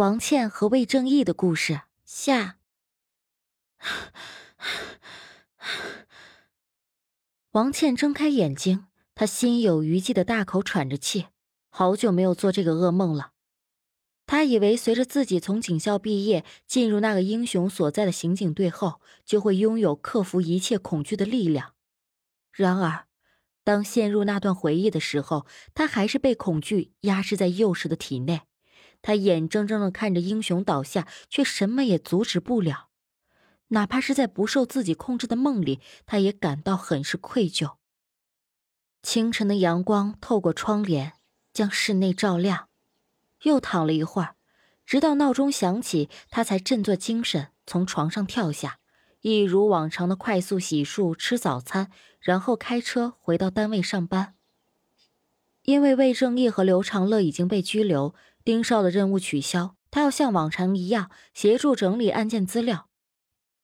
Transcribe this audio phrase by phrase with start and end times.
[0.00, 2.56] 王倩和魏正义的故事下。
[7.50, 11.26] 王倩睁开眼睛，她心有余悸的大口喘着气，
[11.68, 13.32] 好久没有做这个噩梦了。
[14.24, 21.74] 她以为随着自己从警校毕业，进入那个英雄所在的刑警队后，就会拥有克服一切恐惧的力量。
[22.50, 23.04] 然而，
[23.62, 25.44] 当陷入那段回忆的时候，
[25.74, 28.40] 她还是被恐惧压制在幼时的体内。
[29.02, 32.88] 他眼睁睁的看着英雄倒下，却什么也阻止不了。
[33.68, 37.76] 哪怕是在不受自己控制的梦里，他也感到很是愧疚。
[39.02, 41.14] 清晨的阳光透过窗帘，
[41.52, 42.68] 将室内照亮。
[43.44, 44.34] 又躺了一会儿，
[44.84, 48.80] 直到闹钟响起，他才振作精神，从床上跳下，
[49.20, 54.34] 一如往常的快速洗漱、吃早餐，然后开车回到单位上班。
[55.62, 58.14] 因为魏正义和刘长乐已经被拘留。
[58.44, 62.88] 丁少的任务取消，他要像往常一样协助整理案件资料。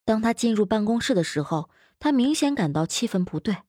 [0.05, 3.63] 当他进入办公室的时候，他明显感到气氛不对，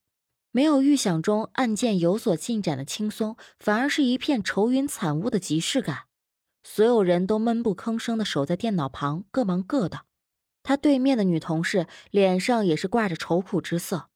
[0.52, 6.04] 没有预想中案件有所进展的轻松，反而是一片愁云惨雾的即视感。
[6.64, 10.02] 所有人都闷不吭声的守在电脑旁，各忙各的。
[10.62, 14.10] 他对面的女同事脸上也是挂着愁苦之色。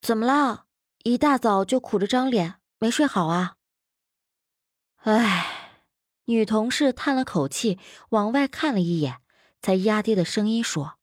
[0.00, 0.64] 怎么了？
[1.04, 3.56] 一大早就苦着张脸，没睡好啊？
[5.02, 5.57] 唉。
[6.28, 7.78] 女同事叹了口气，
[8.10, 9.22] 往外看了一眼，
[9.62, 10.98] 才压低的声音说：“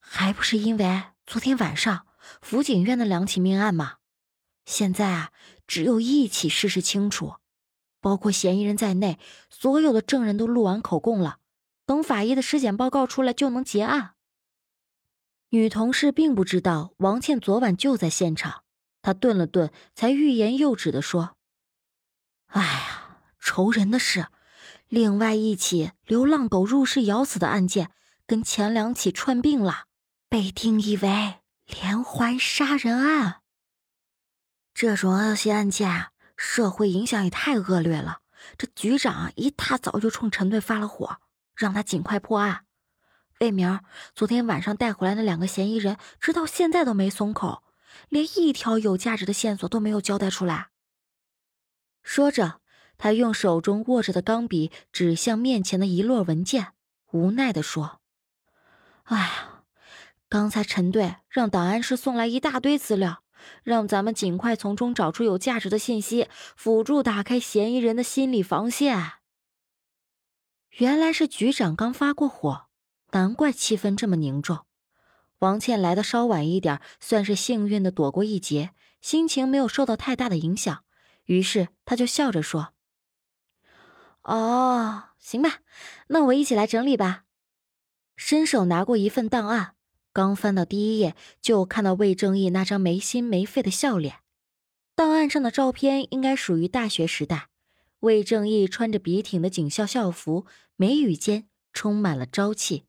[0.00, 2.06] 还不是因为昨天晚上
[2.40, 3.98] 福警院的两起命案吗？
[4.64, 5.32] 现在啊，
[5.66, 7.34] 只有一起事实清楚，
[8.00, 9.18] 包括嫌疑人在内，
[9.50, 11.36] 所有的证人都录完口供了，
[11.84, 14.14] 等法医的尸检报告出来就能结案。”
[15.50, 18.62] 女同事并不知道王倩昨晚就在现场，
[19.02, 21.36] 她顿了顿，才欲言又止的说
[22.48, 22.86] ：“哎。”
[23.52, 24.28] 仇人的事，
[24.86, 27.90] 另外一起流浪狗入室咬死的案件，
[28.24, 29.86] 跟前两起串并了，
[30.28, 33.40] 被定义为连环杀人案。
[34.72, 38.20] 这种恶性案件啊，社会影响也太恶劣了。
[38.56, 41.18] 这局长一大早就冲陈队发了火，
[41.56, 42.66] 让他尽快破案。
[43.40, 43.80] 魏明
[44.14, 47.64] 昨天晚上带回来那两个嫌疑人，直到现在都没松口，
[48.08, 50.68] 连一条有价值的线索都没有交代出来。
[52.04, 52.59] 说着。
[53.02, 56.74] 他用手中握着的钢笔指向面前的一摞文件，
[57.12, 58.02] 无奈地说
[59.04, 59.62] ：“哎呀，
[60.28, 63.22] 刚才陈队让档案室送来一大堆资料，
[63.62, 69.12] 让咱们尽快从中找出有价值的信息，辅助打开嫌疑人的心理防线。”
[70.76, 72.66] 原来是局长刚发过火，
[73.12, 74.66] 难怪气氛这么凝重。
[75.38, 80.84] 王倩来的稍晚一点，算是幸运的躲过一劫，心情没有受到太大的影响，
[81.24, 82.74] 于是他就笑着说。
[84.22, 85.60] 哦，行吧，
[86.08, 87.24] 那我一起来整理吧。
[88.16, 89.74] 伸手拿过一份档案，
[90.12, 94.16] 刚翻到第一页，就看到魏正义那张没心没肺的笑脸。
[94.94, 97.48] 档案上的照片应该属于大学时代，
[98.00, 100.44] 魏正义穿着笔挺的警校校服，
[100.76, 102.84] 眉宇间充满了朝气。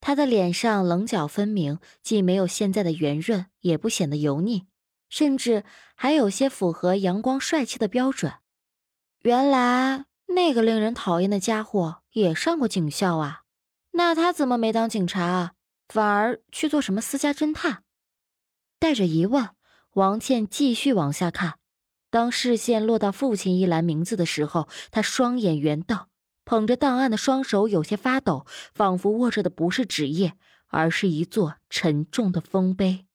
[0.00, 4.68] 他的脸上棱角分明，既没有现在的圆润，也不显得油腻，
[5.08, 5.64] 甚至
[5.96, 8.32] 还有些符合阳光帅气的标准。
[9.22, 10.04] 原来。
[10.28, 13.42] 那个令人讨厌的家伙也上过警校啊？
[13.92, 15.52] 那他怎么没当警察啊？
[15.88, 17.82] 反而去做什么私家侦探？
[18.78, 19.48] 带着疑问，
[19.94, 21.58] 王倩继续往下看。
[22.10, 26.06] 当视线落到父亲一栏名字的时候，他双眼圆瞪，
[26.44, 30.34] 捧着档案的双手有些发抖，仿佛握着的不是纸页，
[30.68, 33.06] 而是一座沉重的丰碑。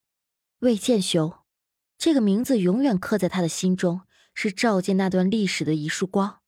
[0.59, 1.34] 魏建雄，
[1.97, 4.02] 这个名字永远刻在他的心中，
[4.34, 6.42] 是照见那段历史的一束光。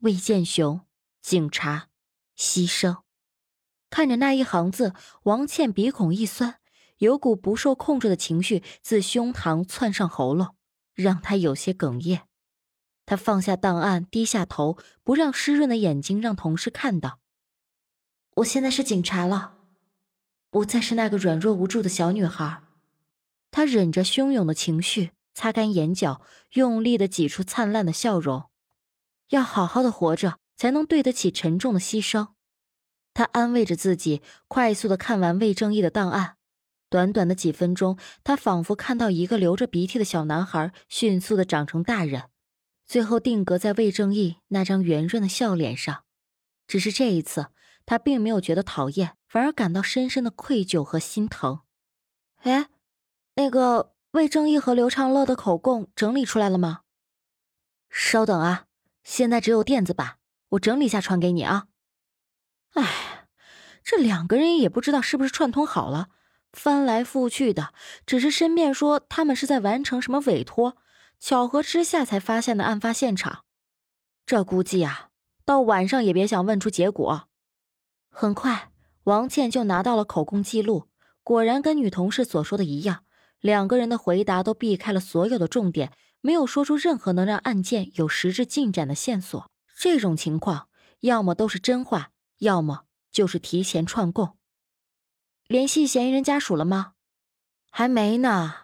[0.00, 0.82] 魏建雄，
[1.20, 1.88] 警察，
[2.36, 2.98] 牺牲。
[3.90, 4.94] 看着那一行字，
[5.24, 6.60] 王倩鼻孔一酸，
[6.98, 10.54] 有股不受控制的情绪自胸膛窜上喉咙，
[10.94, 12.28] 让她有些哽咽。
[13.06, 17.18] 她放下档案，低下头，不让湿润的眼睛让同事看到。
[18.36, 19.56] 我现在是警察了，
[20.48, 22.62] 不再是那个软弱无助的小女孩。
[23.50, 26.22] 她忍着汹涌的情绪，擦干眼角，
[26.52, 28.48] 用力的挤出灿烂的笑容。
[29.28, 32.28] 要好好的活着，才能对得起沉重的牺牲。
[33.14, 36.36] 他安慰着自己，快速的看完魏正义的档案。
[36.88, 42.30] 短短的几分钟，他仿佛看到一个流着鼻涕的小男孩迅速的长成大人，
[42.86, 46.04] 最后定格在魏正义那张圆润的笑脸上。
[46.66, 47.48] 只是这一次，
[47.84, 51.60] 他并没有觉得讨厌，反而感到深深的愧疚和心疼。
[52.42, 52.68] 哎，
[53.34, 56.82] 那个魏正义和刘长乐的口供整理出来了吗？
[57.90, 58.67] 稍等啊。
[59.08, 60.18] 现在只有电子版，
[60.50, 61.68] 我整理一下传给你啊。
[62.74, 63.26] 哎，
[63.82, 66.10] 这两个人也不知道是不是串通好了，
[66.52, 67.72] 翻来覆去的，
[68.04, 70.76] 只是申辩说他们是在完成什么委托，
[71.18, 73.44] 巧合之下才发现的案发现场。
[74.26, 75.08] 这估计啊，
[75.46, 77.30] 到晚上也别想问出结果。
[78.10, 78.70] 很快，
[79.04, 80.90] 王倩就拿到了口供记录，
[81.22, 83.04] 果然跟女同事所说的一样，
[83.40, 85.94] 两个人的回答都避开了所有的重点。
[86.28, 90.68] 没有说出任何能让案件有实质进展的线索，这种情况
[91.00, 92.10] 要么都是真话，
[92.40, 94.36] 要么就是提前串供。
[95.46, 96.92] 联系嫌疑人家属了吗？
[97.70, 98.54] 还没呢。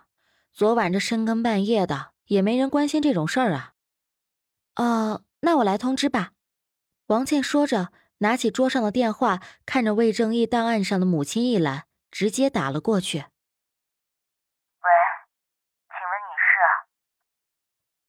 [0.53, 3.73] 昨晚这深更半夜的，也没人关心这种事儿啊。
[4.77, 6.33] 哦，那我来通知吧。
[7.07, 13.25] 王倩说着，拿起桌上的电话，看着魏正义档案上的母亲一栏，直接打了过去。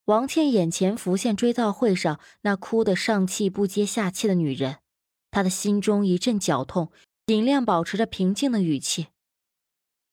[0.06, 4.78] 王倩眼前浮现追悼会上那哭得上气不接下气的女人，
[5.32, 6.92] 她的心中一阵绞痛，
[7.26, 9.08] 尽量保持着平静的语气：“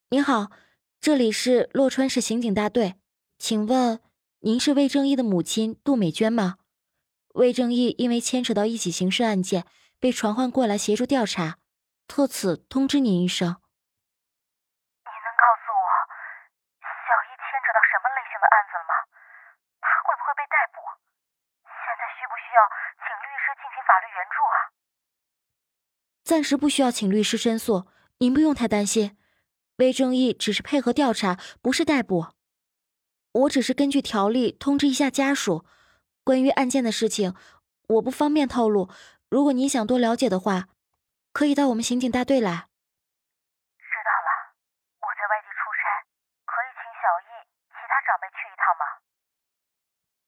[0.09, 0.51] 您好，
[0.99, 2.95] 这里是洛川市刑警大队，
[3.39, 4.01] 请问
[4.41, 6.57] 您是魏正义的母亲杜美娟吗？
[7.35, 9.67] 魏正义因为牵扯到一起刑事案件，
[10.01, 11.59] 被传唤过来协助调查，
[12.09, 13.57] 特此通知您一声。”
[23.93, 24.57] 法律援助啊！
[26.25, 27.87] 暂时不需要请律师申诉，
[28.21, 29.19] 您不用太担心。
[29.77, 32.29] 魏正义只是配合调查，不是逮捕。
[33.33, 35.67] 我只是根据条例通知一下家属，
[36.25, 37.35] 关于案件的事情，
[37.89, 38.89] 我不方便透露。
[39.29, 40.69] 如果您想多了解的话，
[41.35, 42.51] 可以到我们刑警大队来。
[43.77, 44.57] 知道了，
[45.01, 46.01] 我在外地出差，
[46.47, 47.29] 可以请小易、
[47.69, 48.85] 其他长辈去一趟吗？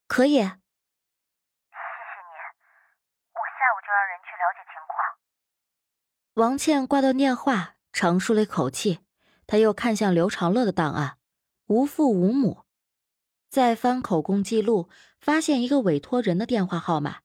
[0.07, 0.64] 可以。
[6.35, 8.99] 王倩挂断电话，长舒了一口气。
[9.47, 11.19] 她又看向刘长乐的档案，
[11.69, 12.63] 无父无母。
[13.49, 14.89] 再翻口供记录，
[15.21, 17.19] 发现一个委托人的电话号码，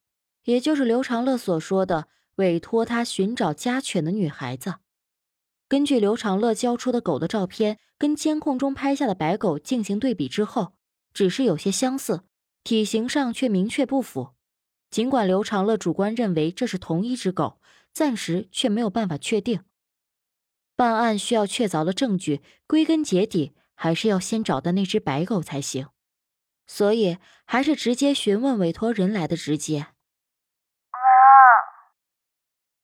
[0.43, 4.75] 也就是刘长乐所说的委托他寻找家犬的女孩子。
[5.67, 10.73] 根据刘长乐交出的狗的照片跟监控中拍下的白狗进行对比之后，
[11.15, 12.25] 只是有些相似，
[12.63, 14.35] 体型上却明确不符。
[14.91, 17.58] 尽管刘长乐主观认为这是同一只狗。
[17.93, 19.63] 暂时却没有办法确定。
[20.75, 25.89] 办案需要确凿的证据，归根结底还是要先找到那只白狗才行。
[26.65, 29.87] 所以还是直接询问委托人来的直接。
[30.93, 30.99] 喂，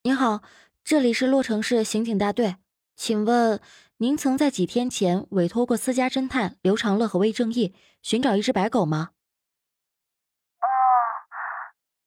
[0.02, 0.42] 您好，
[0.84, 2.58] 这里是洛城市刑警大队，
[2.96, 3.62] 请问
[3.98, 9.12] 您曾在几天前委托过私家侦探刘长乐和魏正义寻找一只白狗吗？
[10.60, 10.68] 哦，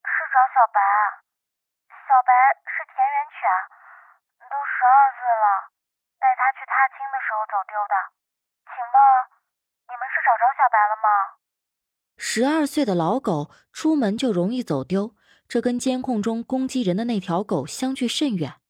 [0.02, 0.80] 是找小白。
[1.88, 2.67] 小白。
[3.38, 3.46] 犬
[4.50, 5.46] 都十二岁了，
[6.18, 7.94] 带它去踏青的时候走丢的。
[8.66, 8.98] 请问
[9.86, 11.06] 你们是找着小白了吗？
[12.16, 15.14] 十二岁的老狗出门就容易走丢，
[15.46, 18.60] 这跟监控中攻击人的那条狗相距甚远。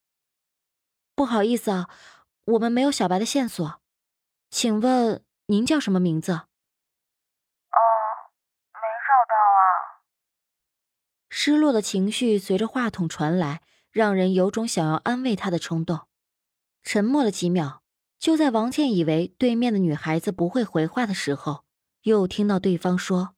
[1.15, 1.89] 不好意思啊，
[2.45, 3.81] 我们没有小白的线索。
[4.51, 6.33] 请问您叫什么名字？
[6.33, 6.39] 哦，
[8.75, 10.05] 没找到啊。
[11.31, 13.63] 失落的情绪随着话筒传来。
[13.91, 16.01] 让人有种想要安慰她的冲动。
[16.83, 17.83] 沉默了几秒，
[18.19, 21.65] 就在王倩以为对面的女孩子不会回话的时候，
[22.03, 23.35] 又听到对方说。